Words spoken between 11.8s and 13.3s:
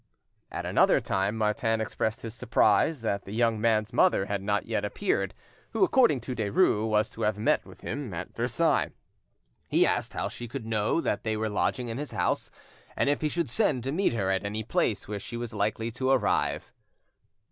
in his house, and if he